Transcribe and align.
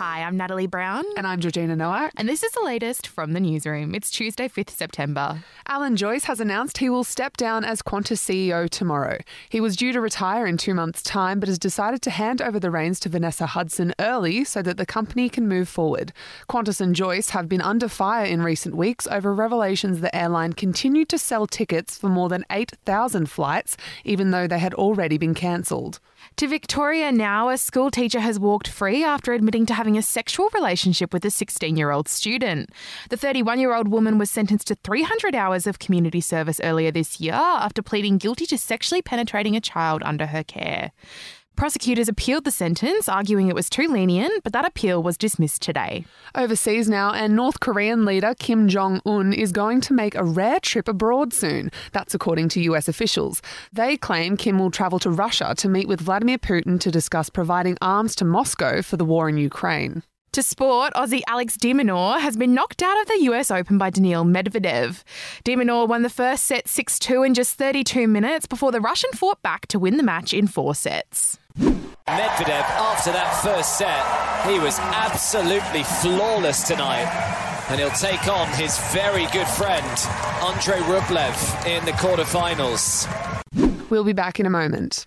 Hi, 0.00 0.22
I'm 0.22 0.38
Natalie 0.38 0.66
Brown. 0.66 1.04
And 1.18 1.26
I'm 1.26 1.40
Georgina 1.40 1.76
Nowak. 1.76 2.12
And 2.16 2.26
this 2.26 2.42
is 2.42 2.52
the 2.52 2.64
latest 2.64 3.06
from 3.06 3.34
the 3.34 3.38
newsroom. 3.38 3.94
It's 3.94 4.10
Tuesday, 4.10 4.48
5th 4.48 4.70
September. 4.70 5.44
Alan 5.68 5.94
Joyce 5.94 6.24
has 6.24 6.40
announced 6.40 6.78
he 6.78 6.88
will 6.88 7.04
step 7.04 7.36
down 7.36 7.64
as 7.64 7.82
Qantas 7.82 8.16
CEO 8.16 8.70
tomorrow. 8.70 9.18
He 9.50 9.60
was 9.60 9.76
due 9.76 9.92
to 9.92 10.00
retire 10.00 10.46
in 10.46 10.56
two 10.56 10.72
months' 10.72 11.02
time, 11.02 11.38
but 11.38 11.50
has 11.50 11.58
decided 11.58 12.00
to 12.00 12.10
hand 12.10 12.40
over 12.40 12.58
the 12.58 12.70
reins 12.70 12.98
to 13.00 13.10
Vanessa 13.10 13.44
Hudson 13.44 13.92
early 14.00 14.42
so 14.42 14.62
that 14.62 14.78
the 14.78 14.86
company 14.86 15.28
can 15.28 15.46
move 15.46 15.68
forward. 15.68 16.14
Qantas 16.48 16.80
and 16.80 16.96
Joyce 16.96 17.28
have 17.30 17.46
been 17.46 17.60
under 17.60 17.86
fire 17.86 18.24
in 18.24 18.40
recent 18.40 18.74
weeks 18.74 19.06
over 19.06 19.34
revelations 19.34 20.00
the 20.00 20.16
airline 20.16 20.54
continued 20.54 21.10
to 21.10 21.18
sell 21.18 21.46
tickets 21.46 21.98
for 21.98 22.08
more 22.08 22.30
than 22.30 22.46
8,000 22.50 23.26
flights, 23.26 23.76
even 24.06 24.30
though 24.30 24.46
they 24.46 24.60
had 24.60 24.72
already 24.72 25.18
been 25.18 25.34
cancelled. 25.34 26.00
To 26.36 26.48
Victoria 26.48 27.12
now, 27.12 27.48
a 27.48 27.58
school 27.58 27.90
teacher 27.90 28.20
has 28.20 28.38
walked 28.38 28.68
free 28.68 29.04
after 29.04 29.32
admitting 29.32 29.66
to 29.66 29.74
having 29.74 29.89
a 29.96 30.02
sexual 30.02 30.48
relationship 30.54 31.12
with 31.12 31.24
a 31.24 31.30
16 31.30 31.76
year 31.76 31.90
old 31.90 32.08
student. 32.08 32.70
The 33.08 33.16
31 33.16 33.60
year 33.60 33.74
old 33.74 33.88
woman 33.88 34.18
was 34.18 34.30
sentenced 34.30 34.68
to 34.68 34.74
300 34.76 35.34
hours 35.34 35.66
of 35.66 35.78
community 35.78 36.20
service 36.20 36.60
earlier 36.62 36.90
this 36.90 37.20
year 37.20 37.34
after 37.34 37.82
pleading 37.82 38.18
guilty 38.18 38.46
to 38.46 38.58
sexually 38.58 39.02
penetrating 39.02 39.56
a 39.56 39.60
child 39.60 40.02
under 40.04 40.26
her 40.26 40.44
care. 40.44 40.92
Prosecutors 41.60 42.08
appealed 42.08 42.44
the 42.44 42.50
sentence, 42.50 43.06
arguing 43.06 43.48
it 43.48 43.54
was 43.54 43.68
too 43.68 43.86
lenient, 43.86 44.42
but 44.42 44.54
that 44.54 44.64
appeal 44.64 45.02
was 45.02 45.18
dismissed 45.18 45.60
today. 45.60 46.06
Overseas 46.34 46.88
now, 46.88 47.12
and 47.12 47.36
North 47.36 47.60
Korean 47.60 48.06
leader 48.06 48.34
Kim 48.38 48.66
Jong 48.66 49.02
un 49.04 49.34
is 49.34 49.52
going 49.52 49.82
to 49.82 49.92
make 49.92 50.14
a 50.14 50.24
rare 50.24 50.58
trip 50.60 50.88
abroad 50.88 51.34
soon. 51.34 51.70
That's 51.92 52.14
according 52.14 52.48
to 52.50 52.62
US 52.62 52.88
officials. 52.88 53.42
They 53.74 53.98
claim 53.98 54.38
Kim 54.38 54.58
will 54.58 54.70
travel 54.70 54.98
to 55.00 55.10
Russia 55.10 55.54
to 55.58 55.68
meet 55.68 55.86
with 55.86 56.00
Vladimir 56.00 56.38
Putin 56.38 56.80
to 56.80 56.90
discuss 56.90 57.28
providing 57.28 57.76
arms 57.82 58.14
to 58.14 58.24
Moscow 58.24 58.80
for 58.80 58.96
the 58.96 59.04
war 59.04 59.28
in 59.28 59.36
Ukraine. 59.36 60.02
To 60.32 60.42
sport, 60.42 60.94
Aussie 60.94 61.22
Alex 61.26 61.58
de 61.58 61.74
Minaur 61.74 62.20
has 62.20 62.38
been 62.38 62.54
knocked 62.54 62.82
out 62.82 62.98
of 63.02 63.06
the 63.08 63.24
US 63.24 63.50
Open 63.50 63.76
by 63.76 63.90
Daniil 63.90 64.24
Medvedev. 64.24 65.02
de 65.44 65.56
Minaur 65.56 65.86
won 65.86 66.04
the 66.04 66.08
first 66.08 66.44
set 66.44 66.68
6 66.68 66.98
2 66.98 67.22
in 67.22 67.34
just 67.34 67.58
32 67.58 68.08
minutes 68.08 68.46
before 68.46 68.72
the 68.72 68.80
Russian 68.80 69.10
fought 69.12 69.42
back 69.42 69.66
to 69.66 69.78
win 69.78 69.98
the 69.98 70.02
match 70.02 70.32
in 70.32 70.46
four 70.46 70.74
sets. 70.74 71.38
Medvedev, 71.58 72.64
after 72.78 73.12
that 73.12 73.40
first 73.42 73.78
set, 73.78 74.50
he 74.50 74.58
was 74.58 74.78
absolutely 74.78 75.84
flawless 75.84 76.66
tonight. 76.66 77.06
And 77.68 77.78
he'll 77.78 77.90
take 77.90 78.26
on 78.26 78.48
his 78.54 78.78
very 78.92 79.26
good 79.26 79.46
friend, 79.46 79.86
Andrei 80.42 80.80
Rublev, 80.80 81.66
in 81.66 81.84
the 81.84 81.92
quarterfinals. 81.92 83.06
We'll 83.90 84.04
be 84.04 84.12
back 84.12 84.40
in 84.40 84.46
a 84.46 84.50
moment. 84.50 85.06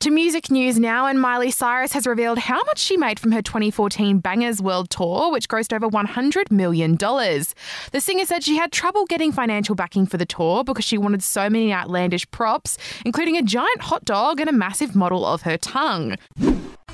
To 0.00 0.10
music 0.10 0.50
news 0.50 0.78
now, 0.78 1.06
and 1.06 1.20
Miley 1.20 1.50
Cyrus 1.50 1.92
has 1.92 2.06
revealed 2.06 2.38
how 2.38 2.62
much 2.64 2.78
she 2.78 2.96
made 2.96 3.18
from 3.18 3.32
her 3.32 3.40
2014 3.40 4.20
Bangerz 4.20 4.60
World 4.60 4.90
Tour, 4.90 5.30
which 5.32 5.48
grossed 5.48 5.72
over 5.72 5.88
$100 5.88 6.50
million. 6.50 6.96
The 6.96 8.00
singer 8.00 8.24
said 8.24 8.44
she 8.44 8.56
had 8.56 8.72
trouble 8.72 9.06
getting 9.06 9.32
financial 9.32 9.74
backing 9.74 10.06
for 10.06 10.16
the 10.16 10.26
tour 10.26 10.64
because 10.64 10.84
she 10.84 10.98
wanted 10.98 11.22
so 11.22 11.48
many 11.48 11.72
outlandish 11.72 12.30
props, 12.30 12.78
including 13.04 13.36
a 13.36 13.42
giant 13.42 13.80
hot 13.80 14.04
dog 14.04 14.40
and 14.40 14.50
a 14.50 14.52
massive 14.52 14.94
model 14.94 15.24
of 15.24 15.42
her 15.42 15.56
tongue. 15.56 16.16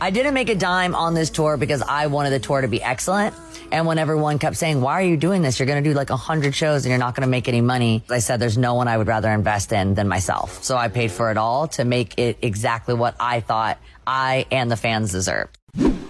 I 0.01 0.11
didn't 0.11 0.35
make 0.35 0.49
a 0.49 0.55
dime 0.55 0.95
on 0.95 1.15
this 1.15 1.31
tour 1.31 1.57
because 1.57 1.83
I 1.83 2.07
wanted 2.07 2.31
the 2.31 2.41
tour 2.41 2.61
to 2.61 2.69
be 2.69 2.83
excellent. 2.83 3.35
And 3.73 3.87
when 3.87 3.97
everyone 3.97 4.39
kept 4.39 4.57
saying, 4.59 4.83
why 4.83 4.93
are 5.01 5.05
you 5.07 5.17
doing 5.17 5.41
this? 5.41 5.59
You're 5.59 5.67
going 5.67 5.83
to 5.83 5.91
do 5.91 5.97
like 5.97 6.11
a 6.11 6.17
hundred 6.17 6.55
shows 6.55 6.85
and 6.85 6.91
you're 6.91 6.99
not 6.99 7.15
going 7.15 7.27
to 7.27 7.31
make 7.31 7.49
any 7.49 7.63
money. 7.63 8.05
I 8.11 8.19
said, 8.19 8.39
there's 8.39 8.59
no 8.59 8.75
one 8.75 8.87
I 8.87 8.99
would 8.99 9.07
rather 9.07 9.31
invest 9.31 9.73
in 9.73 9.95
than 9.95 10.09
myself. 10.09 10.63
So 10.63 10.77
I 10.77 10.89
paid 10.89 11.11
for 11.11 11.31
it 11.31 11.39
all 11.39 11.69
to 11.69 11.87
make 11.87 12.19
it 12.19 12.37
exactly 12.43 12.93
what 12.93 13.17
I 13.19 13.41
thought 13.41 13.79
I 14.07 14.45
and 14.51 14.71
the 14.71 14.77
fans 14.77 15.11
deserved. 15.11 15.57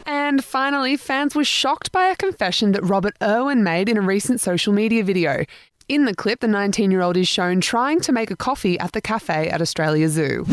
And 0.07 0.43
finally, 0.43 0.97
fans 0.97 1.37
were 1.37 1.45
shocked 1.45 1.93
by 1.93 2.07
a 2.07 2.17
confession 2.17 2.73
that 2.73 2.83
Robert 2.83 3.15
Irwin 3.23 3.63
made 3.63 3.89
in 3.89 3.97
a 3.97 4.03
recent 4.03 4.41
social 4.41 4.73
media 4.73 5.05
video. 5.05 5.45
In 5.89 6.05
the 6.05 6.17
clip, 6.17 6.41
the 6.41 6.49
19 6.49 6.91
year 6.91 7.03
old 7.03 7.17
is 7.17 7.29
shown 7.29 7.61
trying 7.61 8.01
to 8.01 8.13
make 8.13 8.33
a 8.33 8.37
coffee 8.37 8.77
at 8.81 8.91
the 8.91 9.01
cafe 9.01 9.49
at 9.49 9.63
Australia 9.63 10.09
Zoo. 10.09 10.45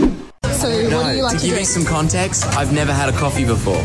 So, 0.44 0.90
no, 0.90 1.02
what 1.02 1.12
do 1.12 1.18
you 1.18 1.24
like 1.24 1.38
to, 1.38 1.40
to 1.40 1.46
give 1.46 1.56
drink? 1.56 1.60
you 1.60 1.66
some 1.66 1.86
context, 1.86 2.46
I've 2.56 2.72
never 2.72 2.94
had 2.94 3.10
a 3.10 3.14
coffee 3.14 3.46
before. 3.46 3.82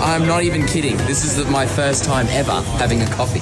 I'm 0.00 0.26
not 0.26 0.42
even 0.42 0.66
kidding. 0.66 0.96
This 0.98 1.24
is 1.24 1.44
my 1.50 1.66
first 1.66 2.04
time 2.04 2.26
ever 2.28 2.60
having 2.78 3.02
a 3.02 3.06
coffee. 3.06 3.40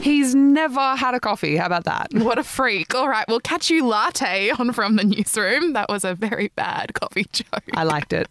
He's 0.00 0.34
never 0.34 0.94
had 0.96 1.14
a 1.14 1.20
coffee. 1.20 1.56
How 1.56 1.66
about 1.66 1.84
that? 1.84 2.08
What 2.26 2.38
a 2.38 2.44
freak. 2.44 2.94
All 2.94 3.08
right, 3.08 3.24
we'll 3.28 3.40
catch 3.40 3.70
you 3.70 3.86
latte 3.86 4.50
on 4.50 4.72
From 4.72 4.96
the 4.96 5.04
Newsroom. 5.04 5.72
That 5.74 5.88
was 5.88 6.04
a 6.04 6.14
very 6.14 6.48
bad 6.56 6.94
coffee 6.94 7.26
joke. 7.32 7.62
I 7.74 7.84
liked 7.84 8.12
it. 8.12 8.28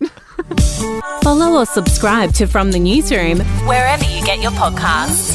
Follow 1.21 1.59
or 1.59 1.65
subscribe 1.65 2.33
to 2.35 2.47
From 2.47 2.71
the 2.71 2.79
Newsroom 2.79 3.39
wherever 3.67 4.03
you 4.05 4.23
get 4.25 4.41
your 4.41 4.51
podcasts. 4.51 5.34